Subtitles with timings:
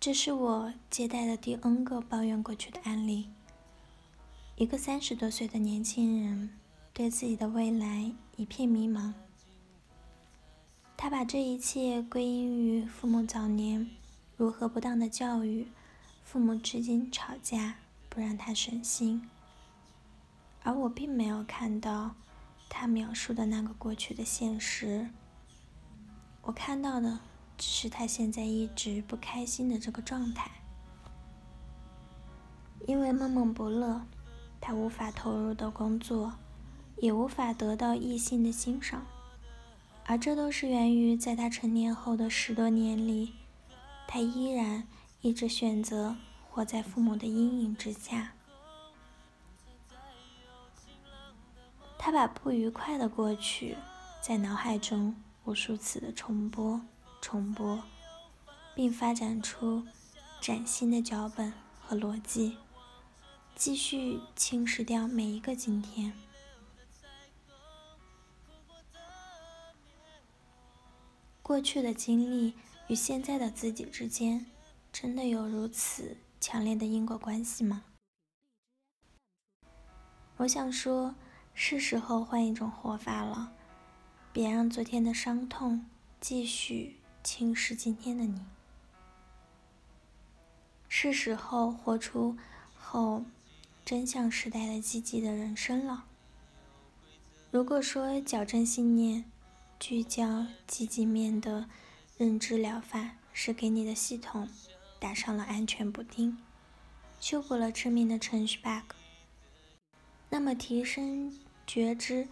[0.00, 3.28] 这是我接待的第 N 个抱怨过去的案例。
[4.56, 6.56] 一个三十多岁的年轻人
[6.94, 9.12] 对自己的未来一片迷茫，
[10.96, 13.90] 他把这一切归因于父母早年
[14.38, 15.68] 如何不当的教育，
[16.24, 17.74] 父母之间吵架
[18.08, 19.28] 不让他省心，
[20.62, 22.14] 而我并没有看到
[22.70, 25.10] 他描述的那个过去的现实，
[26.40, 27.20] 我看到的。
[27.60, 30.50] 只是他现在一直不开心的这个状态，
[32.86, 34.00] 因为闷闷不乐，
[34.62, 36.32] 他无法投入的工作，
[36.96, 39.06] 也无法得到异性的欣赏，
[40.06, 43.34] 而这都是源于在他成年后的十多年里，
[44.08, 44.88] 他依然
[45.20, 46.16] 一直选择
[46.48, 48.32] 活在父母的阴影之下，
[51.98, 53.76] 他把不愉快的过去
[54.22, 56.80] 在脑海中无数次的重播。
[57.20, 57.82] 重播，
[58.74, 59.86] 并发展出
[60.40, 62.56] 崭新的脚本和逻辑，
[63.54, 66.12] 继续侵蚀掉每一个今天。
[71.42, 72.54] 过去的经历
[72.86, 74.46] 与现在的自己之间，
[74.92, 77.84] 真的有如此强烈的因果关系吗？
[80.36, 81.14] 我想说，
[81.52, 83.52] 是时候换一种活法了，
[84.32, 85.84] 别让昨天的伤痛
[86.20, 86.99] 继续。
[87.22, 88.40] 轻视今天的你，
[90.88, 92.36] 是时候活出
[92.74, 93.24] 后
[93.84, 96.06] 真相时代的积极的人生了。
[97.50, 99.24] 如果说矫正信念、
[99.78, 101.68] 聚焦积极面的
[102.16, 104.48] 认知疗法是给你的系统
[104.98, 106.38] 打上了安全补丁，
[107.20, 108.94] 修补了致命的程序 bug，
[110.30, 112.28] 那么提升觉知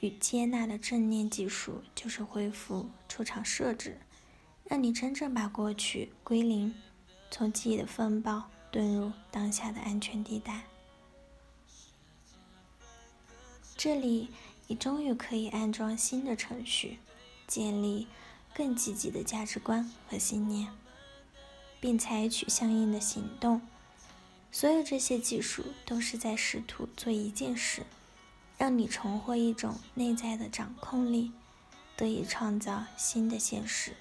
[0.00, 4.00] 与接纳的正念技术就是恢复出厂设置。
[4.70, 6.72] 让你真正把过去归零，
[7.28, 10.62] 从记忆的风暴遁入当下的安全地带。
[13.76, 14.28] 这里，
[14.68, 16.98] 你终于可以安装新的程序，
[17.48, 18.06] 建立
[18.54, 20.68] 更积极的价值观和信念，
[21.80, 23.60] 并采取相应的行动。
[24.52, 27.82] 所有这些技术都是在试图做一件事，
[28.56, 31.32] 让你重获一种内在的掌控力，
[31.96, 33.96] 得以创造新的现实。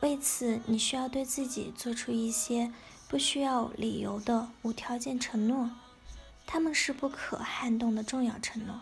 [0.00, 2.72] 为此，你需要对自己做出一些
[3.08, 5.70] 不需要理由的无条件承诺，
[6.46, 8.80] 他们是不可撼动的重要承诺。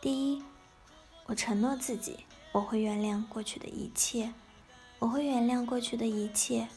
[0.00, 0.42] 第一，
[1.26, 4.32] 我承诺自己，我会原谅过去的一切，
[4.98, 6.68] 我会原谅过去的一切，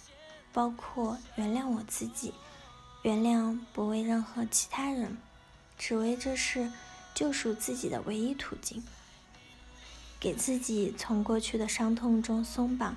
[0.52, 2.34] 包括原谅我自己，
[3.04, 5.18] 原谅不为任何其他人，
[5.78, 6.72] 只为这是
[7.14, 8.84] 救赎自己的唯一途径。
[10.20, 12.96] 给自己从过去的伤痛中松绑，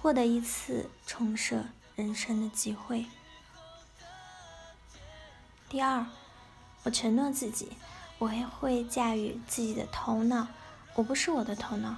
[0.00, 1.66] 获得一次重设
[1.96, 3.06] 人生的机会。
[5.68, 6.06] 第二，
[6.84, 7.72] 我承诺自己，
[8.18, 10.48] 我还会驾驭自己的头脑。
[10.94, 11.96] 我不是我的头脑，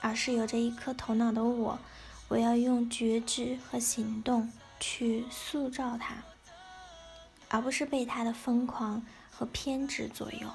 [0.00, 1.78] 而是有着一颗头脑的我。
[2.28, 6.22] 我要用觉知和行动去塑造它，
[7.48, 10.50] 而不是被它的疯狂和偏执左右。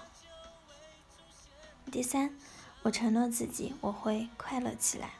[1.91, 2.35] 第三。
[2.83, 5.11] 我承诺自己，我会快乐起来。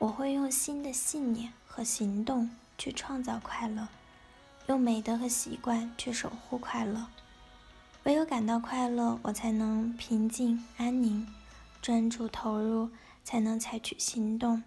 [0.00, 3.86] 我会用新的信念和行动去创造快乐，
[4.66, 7.06] 用美德和习惯去守护快乐。
[8.02, 11.24] 唯有感到快乐，我才能平静安宁、
[11.80, 12.90] 专注投入，
[13.22, 14.64] 才能采取行动，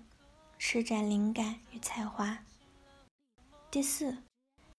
[0.57, 2.39] 施展灵感与才华。
[3.69, 4.19] 第四，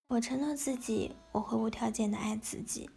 [0.09, 2.89] 我承诺自己，我会无条件的爱自己。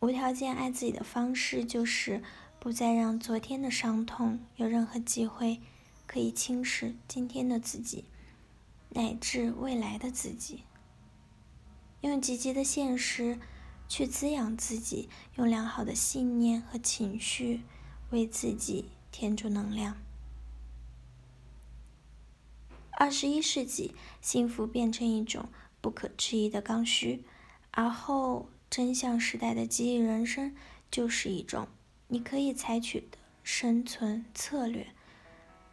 [0.00, 2.24] 无条件爱自己的方式就是。
[2.60, 5.60] 不再让昨天的伤痛有任何机会
[6.06, 8.04] 可以侵蚀今天的自己，
[8.90, 10.64] 乃至未来的自己。
[12.00, 13.38] 用积极的现实
[13.88, 17.62] 去滋养自己，用良好的信念和情绪
[18.10, 19.96] 为自己添注能量。
[22.90, 25.48] 二十一世纪，幸福变成一种
[25.80, 27.24] 不可置疑的刚需，
[27.70, 30.54] 而后真相时代的记忆人生
[30.90, 31.68] 就是一种。
[32.08, 34.86] 你可以采取的生存策略。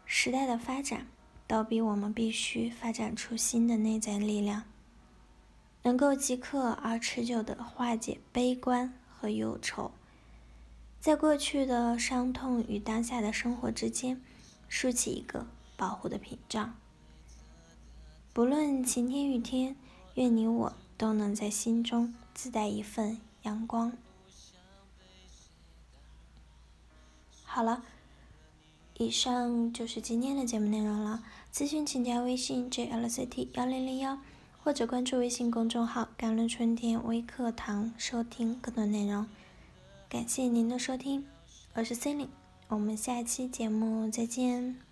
[0.06, 1.08] 时代的发展，
[1.48, 4.64] 倒逼我们必须发展出新的内在力量，
[5.84, 9.92] 能够即刻而持久的化解悲观和忧愁，
[11.00, 14.22] 在过去的伤痛与当下的生活之间，
[14.68, 16.76] 竖起一个保护的屏障。
[18.34, 19.76] 不论晴天雨天，
[20.16, 23.94] 愿你我都能在心中自带一份阳光。
[27.56, 27.86] 好了，
[28.98, 31.24] 以上就是今天的节目内容了。
[31.54, 34.20] 咨询请加微信 jlct 幺零零幺，
[34.62, 39.26] 或者关注微信公众号“甘露春天微课堂”收听更多内容。
[40.10, 41.26] 感谢您的收听，
[41.76, 42.28] 我是 Cindy，
[42.68, 44.85] 我们下期节目再见。